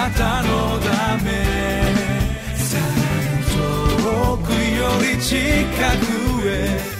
[0.00, 1.28] なたのため。
[2.56, 2.84] さら
[3.36, 3.44] に
[4.02, 5.36] 遠くより近
[5.98, 6.90] くへ。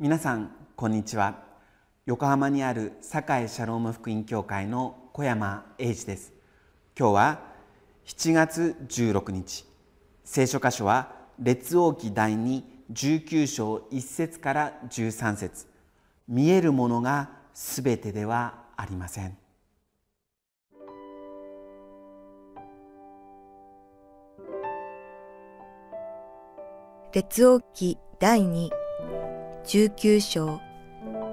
[0.00, 1.42] 皆さんこんにちは。
[2.06, 6.32] 横浜にある堺シャローム福音教会の小山英二です。
[6.96, 7.40] 今日は
[8.06, 9.64] 7月16日。
[10.22, 12.62] 聖書箇所は列王記第2
[12.92, 15.66] 19章1節から13節。
[16.28, 19.36] 見えるものがすべてではありません。
[27.12, 28.77] 列王記第2
[29.68, 30.62] 19章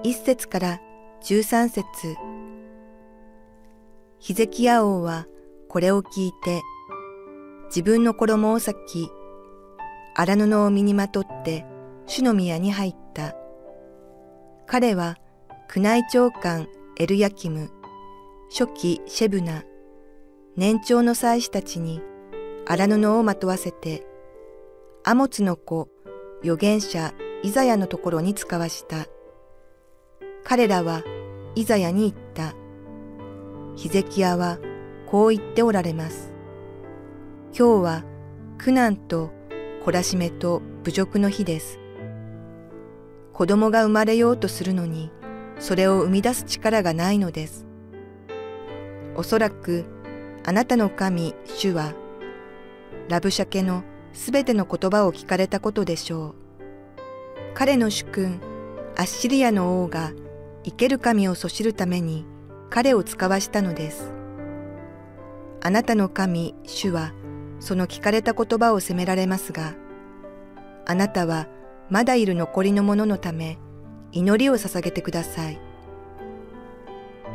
[0.04, 0.82] 1節から
[1.24, 1.86] 13節
[4.20, 5.26] ヒゼキヤ王は
[5.70, 6.62] これを聞いて
[7.68, 9.10] 自分の衣を裂き
[10.16, 11.66] 荒布を身にまとって
[12.08, 13.36] 主の宮に入った。
[14.68, 15.16] 彼は
[15.74, 16.68] 宮内長官
[17.00, 17.72] エルヤキム、
[18.50, 19.64] 初期シェブナ、
[20.58, 22.02] 年長の祭司たちに
[22.68, 24.06] 荒布をまとわせて、
[25.06, 25.88] アモツの子、
[26.44, 27.14] 預言者
[27.46, 29.06] イザヤのところに使わした。
[30.44, 31.04] 彼らは
[31.54, 32.56] イザヤに言った。
[33.76, 34.58] ヒゼキヤは
[35.06, 36.34] こう言っておられます。
[37.56, 38.04] 今日は
[38.58, 39.30] 苦難と
[39.86, 41.80] 懲らしめと侮辱の日です。
[43.32, 45.12] 子供が生まれようとするのに、
[45.60, 47.68] それを生み出す力がないのです。
[49.16, 49.86] おそらく、
[50.44, 51.94] あなたの神、主は、
[53.08, 56.45] ラブシャケのすべての言葉を聞かれたことでしょう。
[57.56, 58.42] 彼の主君、
[58.98, 60.12] アッシリアの王が
[60.66, 62.26] 生ける神をそしるために
[62.70, 64.12] 彼を使わしたのです。
[65.62, 67.14] あなたの神、主は、
[67.62, 69.74] その聞かれた言葉を責められますが、
[70.86, 71.48] あなたは
[71.90, 73.58] まだいる残りの者のため、
[74.12, 75.58] 祈りを捧げてください。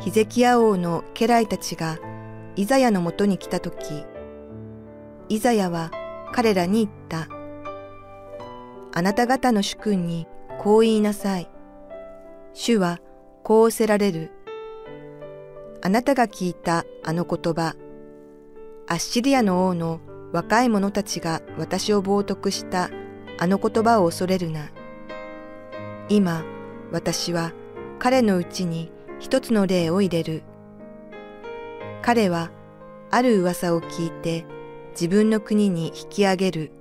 [0.01, 1.97] ヒゼキヤ王の家来たちが
[2.55, 4.05] イザヤのもとに来たとき、
[5.29, 5.89] イザヤは
[6.31, 7.40] 彼らに言った。
[8.93, 10.27] あなた方の主君に
[10.59, 11.49] こう言いなさい。
[12.53, 12.99] 主は
[13.43, 14.31] こうおせられる。
[15.81, 17.75] あなたが聞いたあの言葉、
[18.87, 20.01] アッシリアの王の
[20.33, 22.89] 若い者たちが私を冒涜した
[23.39, 24.69] あの言葉を恐れるな。
[26.09, 26.43] 今、
[26.91, 27.53] 私は
[27.97, 30.43] 彼のうちに一つの例を入れる。
[32.01, 32.51] 彼は
[33.09, 34.45] ある噂を聞いて
[34.91, 36.71] 自分の国に引き上げる。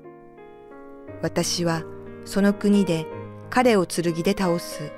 [1.23, 1.85] 私は
[2.31, 3.09] その国で
[3.51, 4.93] 彼を剣で倒す。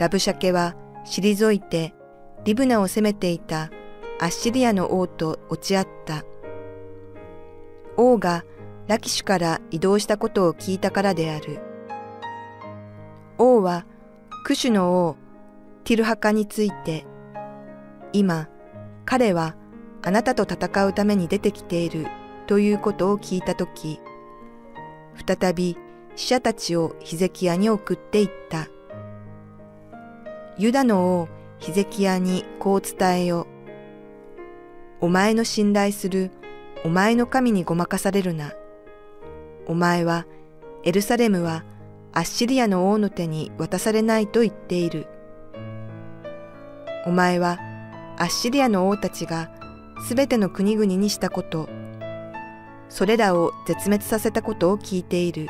[0.00, 0.74] ラブシャケは
[1.06, 1.94] 退いて
[2.44, 3.70] リブナを攻めていた
[4.18, 6.24] アッシリアの王と落ち合った。
[7.96, 8.44] 王が
[8.88, 11.60] ラキシュから移動したことを聞いたからである。
[13.38, 13.86] 王は
[14.44, 15.16] クシュの王
[15.84, 17.06] ティルハカについて、
[18.12, 18.48] 今
[19.04, 19.54] 彼は
[20.02, 22.08] あなたと戦うために出てきている
[22.48, 24.00] ということを聞いたとき、
[25.26, 25.76] 再び
[26.16, 28.68] 死者たちをヒゼキヤに送っていった。
[30.56, 33.46] ユダの王ヒゼキヤにこう伝えよ。
[35.00, 36.30] お前の信頼する
[36.84, 38.52] お前の神にごまかされるな。
[39.66, 40.26] お前は
[40.84, 41.64] エルサレムは
[42.12, 45.06] アッシリアの王の手に渡されないと言っている。
[47.06, 47.58] お前は
[48.18, 49.50] アッシリアの王たちが
[50.06, 51.68] すべての国々にしたこと、
[52.94, 55.48] それらを絶滅させたことを聞いている。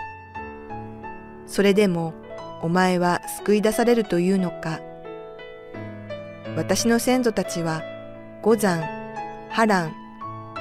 [1.45, 2.15] それでも
[2.63, 4.81] お前は救い出されるというのか。
[6.57, 7.83] 私の先祖たちは、
[8.41, 8.83] 五山、
[9.51, 9.95] ハラン、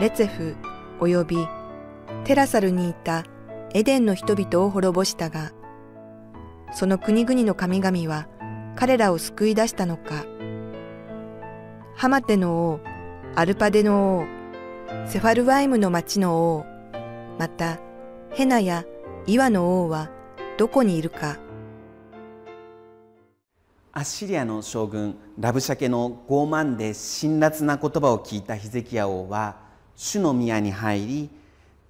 [0.01, 0.57] レツェフ、
[0.99, 1.37] および
[2.25, 3.23] テラサルにいた
[3.73, 5.53] エデンの人々を滅ぼしたが、
[6.73, 8.27] その国々の神々は
[8.75, 10.25] 彼らを救い出したのか。
[11.95, 12.79] ハマテの王、
[13.35, 16.72] アルパデの王、セファルワイムの町の王、
[17.39, 17.79] また
[18.31, 18.85] ヘナや
[19.25, 20.09] 岩の王は
[20.57, 21.37] どこにいるか。
[23.91, 29.57] アッシリアの将軍ラブシャケの傲慢で辛辣な言葉を聞いたヒゼキヤ王は
[29.95, 31.29] 主の宮に入り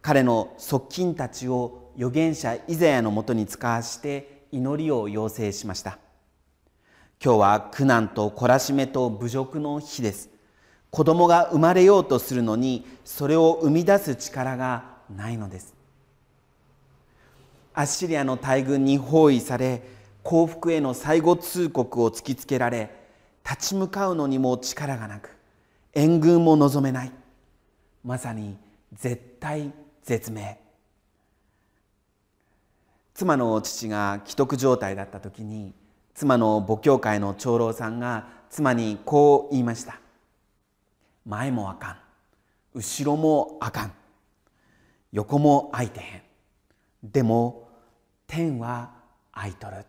[0.01, 5.97] 彼の側近たちを預言者イザヤのもとに使わして祈りを要請しました。
[7.23, 10.29] 今日は苦難と懲らしめと侮辱の日です。
[10.89, 15.73] 子供が生まれようとするのにそれを生み出す力がないのです。
[17.73, 19.81] アッシリアの大軍に包囲され
[20.21, 22.89] 幸福への最後通告を突きつけられ
[23.43, 25.35] 立ち向かうのにも力がなく
[25.93, 27.11] 援軍も望めない。
[28.03, 28.57] まさに
[28.93, 29.71] 絶対
[30.03, 30.59] 絶命。
[33.13, 35.73] 妻の父が既得状態だった時に
[36.15, 39.99] 妻の母教会の長老さんが妻にこう言いました。
[41.25, 41.97] 前もあかん。
[42.73, 43.91] 後ろもあかん。
[45.13, 46.21] 横も空いてへん。
[47.03, 47.69] でも
[48.27, 48.91] 天は
[49.31, 49.85] 空いとる。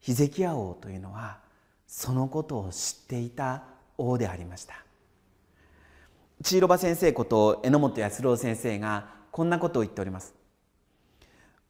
[0.00, 1.38] ヒゼキヤ王というのは
[1.86, 3.62] そのことを知っていた
[3.96, 4.74] 王でありました。
[6.42, 10.34] 千尋場先生こと榎本康郎先生がこんなことを言っております。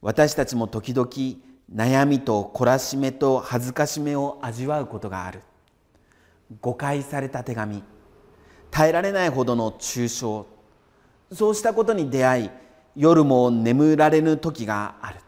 [0.00, 1.08] 私たちも時々
[1.70, 5.42] 悩みと懲らしめと恥ずかしめを味わうことがある。
[6.62, 7.82] 誤解された手紙。
[8.70, 10.46] 耐えられないほどの抽象。
[11.32, 12.50] そうしたことに出会い
[12.94, 15.20] 夜も眠られぬ時がある。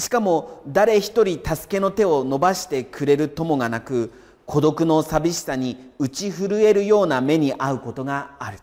[0.00, 4.12] しかも誰一人助けの手を伸ばしてくれる友がなく
[4.46, 8.58] 孤独の寂しさに打ち震えるような目に遭うことがある。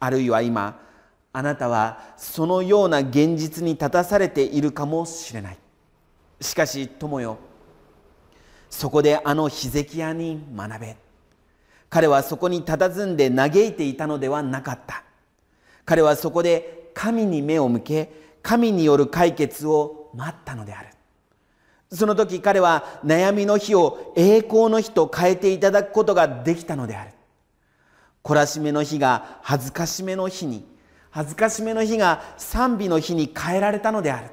[0.00, 0.80] あるいは今
[1.32, 5.58] あなたはそのような現実に立たされているかもしれない。
[6.40, 7.38] しかし友よ
[8.70, 10.96] そこであのヒゼキヤに学べ。
[11.90, 15.04] 彼はそこに佇んで嘆いていたのではなかった。
[15.88, 18.12] 彼はそこで神に目を向け
[18.42, 20.88] 神による解決を待ったのである。
[21.90, 27.12] その時彼は悩みの日を栄光の日と変えていただくことができたのである。
[28.22, 30.68] 懲らしめの日が恥ずかしめの日に
[31.08, 34.28] 恥ずかしめの日が賛美の日に変えられたのである。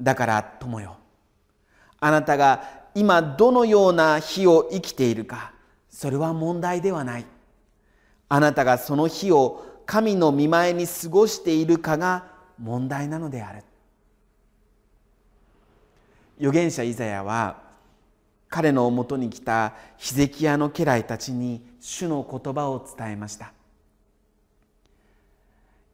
[0.00, 0.96] だから友よ
[2.00, 2.62] あなたが
[2.94, 5.52] 今どのような日を生きているか
[5.90, 7.26] それは問題ではない。
[8.30, 12.26] あなたがその日を神の見前に過ごしているかが
[12.58, 13.64] 問題なのである
[16.38, 17.62] 預言者イザヤは
[18.50, 23.54] 彼のもとに来たヒゼキヤの家来たちに主の言葉を伝えました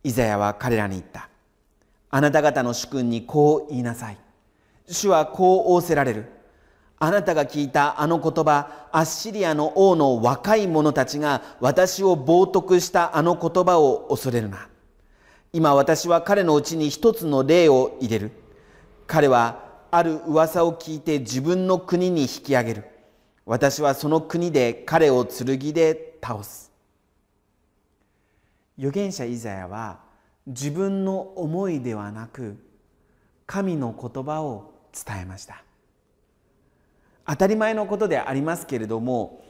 [0.02, 1.28] イザヤは彼らに言った
[2.10, 4.16] あなた方の主君にこう言いなさい。
[4.86, 6.26] 主はこう仰せられる。
[6.98, 14.68] あなたが聞いたあの言葉、アッシリアの王の若い者たちが私を冒涜したあの言葉を恐れるな。
[15.52, 18.30] 今私は彼のうちに一つの例を入れる。
[19.06, 22.84] 彼はある噂を聞いて自分の国に引き上げる。
[23.46, 26.72] 私はその国で彼を剣で倒す。
[28.78, 30.00] 預言者イザヤは
[30.46, 32.56] 自分の思いではなく
[33.46, 35.63] 神の言葉を伝えました
[37.26, 39.44] 当たり前のことでありますけれども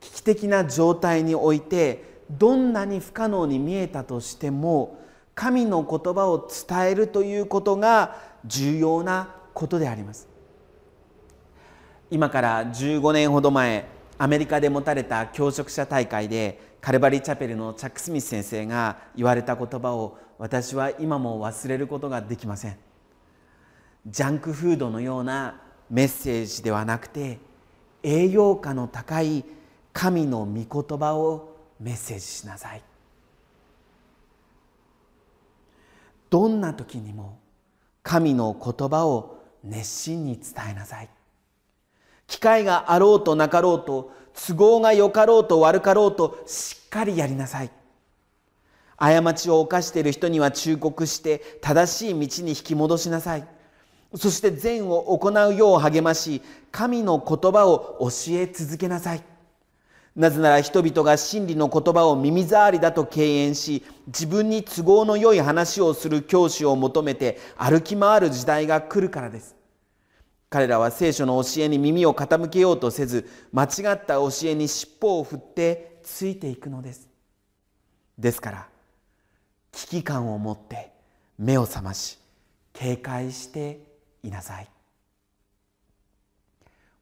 [0.00, 4.98] 危機的な状態においてどんなに不可能に見えたとしても
[5.34, 10.28] 神の言葉を伝えるということが重要なことであります。
[12.10, 13.88] 今から15年ほど前
[14.18, 22.76] アメリカで持たれた教職者大会でカルバリーチャペルのチャック・スミス先生が言われた言葉を私は今も忘れることができません。
[24.06, 25.62] ジャンクフードのような
[25.94, 27.38] メッセージではなくて
[28.02, 29.44] 栄養価の高い
[29.92, 32.82] 神の御言葉をメッセージしなさい。
[36.30, 37.38] どんな時にも
[38.02, 41.08] 神の言葉を熱心に伝えなさい。
[42.26, 47.70] 機会があろうとなかろうと都合がよかろうと悪かろうとしっかりやりなさい。
[48.96, 53.53] 過ちを犯している人には忠告して正しい道に引き戻しなさい。
[54.16, 59.22] そして善を行うよう励まし神の言葉を教え続けなさい。
[60.14, 69.56] なぜなら人々が真理の言葉を耳障りだと敬遠し自分に都合の良い話をする教師を求めて歩き回る時代が来るからです。
[70.50, 77.08] 彼らは聖書の教えに耳を傾けようとせず間違った教えに尻尾を振ってついていくのです。
[78.16, 78.68] ですから
[79.72, 80.92] 危機感を持って
[81.36, 82.18] 目を覚まし
[82.72, 83.80] 警戒して
[84.24, 84.68] いなさい。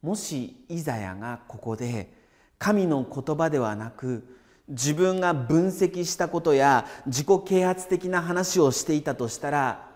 [0.02, 2.12] もしイザヤがここで
[2.58, 4.38] 神の言葉ではなく
[4.68, 9.90] 自分が分析したことや自己啓発的な話をしていたとしたら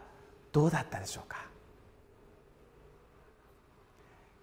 [0.52, 1.45] どうだったでしょうか？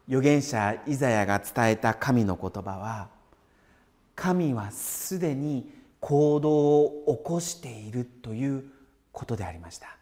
[0.08, 3.08] 預言者イザヤが伝えた神の言葉は
[4.16, 5.72] 神はすでに
[6.02, 8.66] 行動を起こしているという
[9.14, 9.98] ことでありました。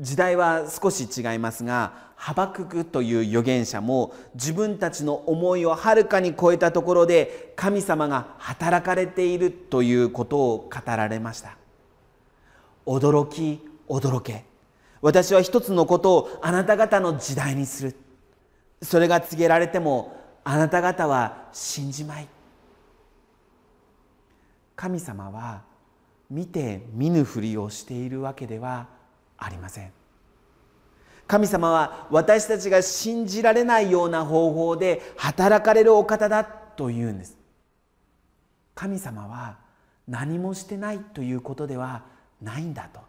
[0.00, 11.56] 時代は少し違いますがハバククという預言者も自分たちの思いをはるかに超えたところで神様が働かれているということを語られました。
[12.86, 14.44] 驚き驚け。
[15.00, 17.96] 私は一つのことをあなた方の時代にする。
[18.82, 22.28] それが告げられてもあなた方は信じまい。
[24.74, 25.62] 神様は
[26.30, 28.97] 見て見ぬふりをしているわけでは
[29.38, 29.92] ありません。
[31.26, 37.36] 神様は私たちが信じられないような方法で働かれるお方だというんです。
[38.74, 39.58] 神様は
[40.06, 42.04] 何もしてないということでは
[42.40, 43.00] ないんだと。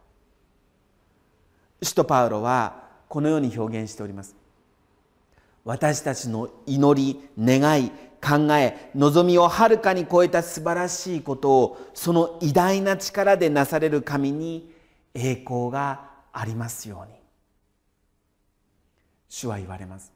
[1.81, 4.35] 使徒パウロはこのように表現しております。
[5.63, 14.73] 私たちの祈り願い考え望みをはるかに超えた素晴らしいことをその偉大な力でなされる神に
[15.13, 17.19] 栄光がありますように。
[19.29, 20.11] 主は言われます。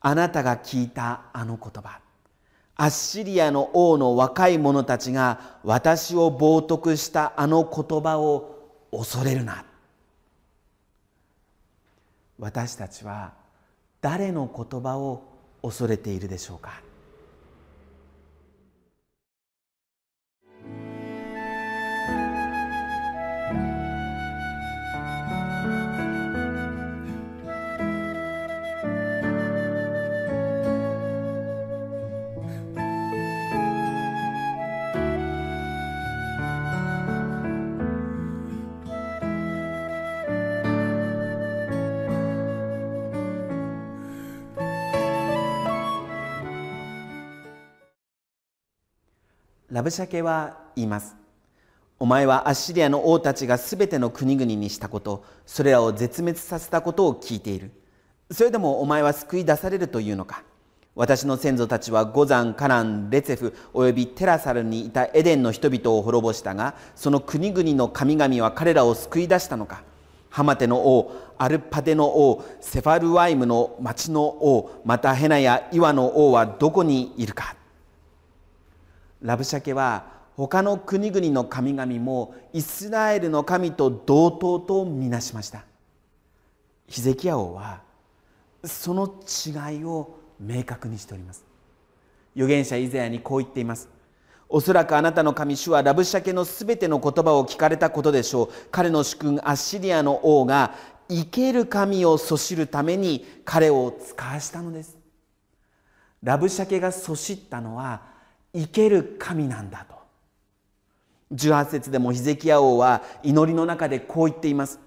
[0.00, 2.00] あなたが聞いたあの言葉。
[2.76, 8.56] アッシリアの王の若い者たちが私を冒涜したあの言葉を
[8.90, 9.64] 恐れるな。
[12.38, 13.32] 私たちは
[14.00, 15.24] 誰の言葉を
[15.62, 16.85] 恐れているでしょうか。
[49.76, 51.14] ラブシャケは言います。
[51.98, 57.72] お前はアッシリアの王たちがすべての国々にしたことそれらを絶滅させたことを聞いている。
[58.30, 60.44] それでもお前は救い出されるというのか。
[60.94, 69.82] 私の先祖たちはゴザン、カラン、レツェフおよびテラサルにいたエデンの人々を滅ぼしたがその国々の神々は彼らを救い出したのか。
[70.30, 77.55] ハマテの王、アルパデの王、セファルワイムの町の王、またヘナやイワの王はどこにいるか。
[79.22, 85.64] ラブシャケは他の国々の神々もイスラエルの神と同等とみなしました。
[86.86, 87.80] ヒゼキヤ王は
[88.64, 89.14] その
[89.46, 91.44] 違いを明確にしております。
[92.34, 93.88] 預言者イザヤにこう言っています。
[94.48, 98.48] おそらくあなたの神主はラブシャケのすべての言葉を聞かれたことでしょう。
[98.70, 100.74] 彼の主君アッシリアの王が
[101.08, 104.96] 生ける神をそしるために彼を使わしたのです。
[106.22, 108.15] ラブシャケがそしったのは
[108.56, 109.96] 生ける神なんだと。
[111.34, 114.80] 18節でもヒゼキヤ王は祈りの中でこう言っています。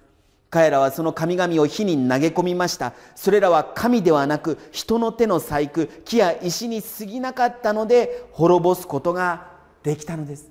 [0.49, 2.93] 彼らはその神々を火に投げ込みました。
[3.15, 9.51] それらは神ではなく人の手の細工木や石に過ぎなかったので滅ぼすことが
[9.83, 10.49] できたのです。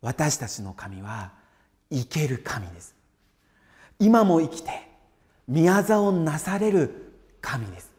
[0.00, 1.32] 私たちの神は
[1.90, 2.94] 生ける神です。
[3.98, 4.70] 今も生きて
[5.46, 7.12] 宮沢をなされる
[7.42, 7.95] 神です。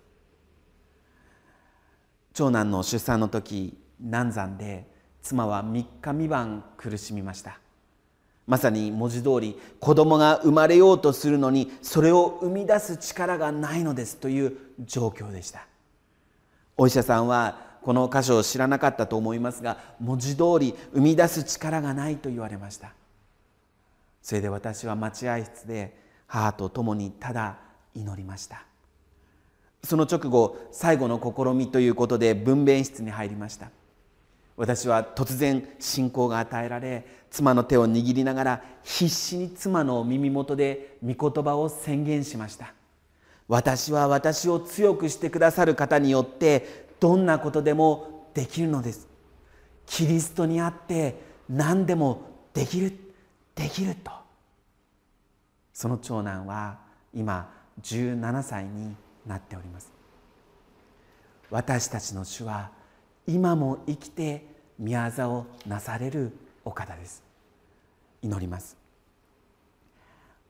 [2.38, 4.86] 長男の出産の時難産で
[5.24, 7.60] 妻は3日三晩苦しみました。
[8.46, 15.66] まさに文字通り子供が生まれようとするのにそれを生み出す力がないのですという状況でした。
[16.78, 22.94] お医者さんはこの箇所を知らなかったと思いますが文字通り生み出す力がないと言われました。
[24.22, 27.58] それで私は待合室で母と共にただ
[27.96, 28.64] 祈りました。
[29.84, 33.72] その直後最後の試みということで分娩室に入りました。
[34.56, 42.74] 私は突然信仰が与えられ妻の手を握りながら必死に妻の耳元で御言葉を宣言しました。
[43.48, 49.08] 私は私を強くしてくださる方によってどんなことでもできるのです。
[49.86, 51.16] キリストにあって
[51.48, 52.22] 何でも
[52.54, 52.94] できる
[53.56, 54.12] できると。
[55.72, 56.80] その長男は
[57.14, 58.96] 今17歳に
[59.28, 59.92] なっております。
[61.50, 62.72] 私たちの主は
[63.26, 64.46] 今も生きて
[64.80, 66.32] 宮沢をなされる
[66.64, 67.24] お方です。
[68.22, 68.78] 祈ります。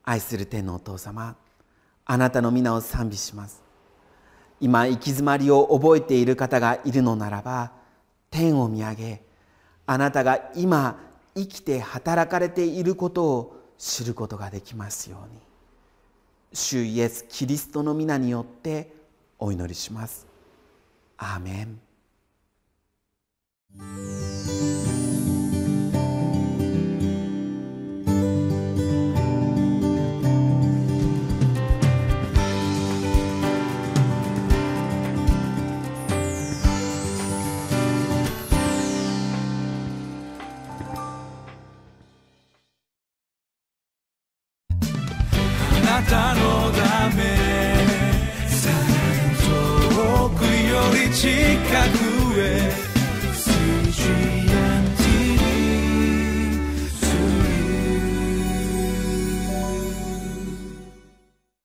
[0.04, 1.36] 愛する天のお父様
[2.06, 3.62] あなたの皆を賛美します。
[4.60, 7.70] 今行き詰まりを覚えている方がいるのならば
[8.30, 9.22] 天を見上げ
[9.86, 10.98] あなたが今
[11.34, 15.47] 生きて働かれていることを知ることができますように。
[16.52, 18.92] 主イエス・キリストの皆によって
[19.38, 20.26] お祈りします。
[21.16, 21.80] アーメン